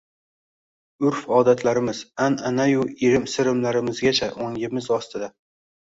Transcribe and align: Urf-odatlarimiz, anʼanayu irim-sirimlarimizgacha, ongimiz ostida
Urf-odatlarimiz, 1.09 2.01
anʼanayu 2.31 2.89
irim-sirimlarimizgacha, 3.07 4.35
ongimiz 4.51 4.93
ostida 5.01 5.35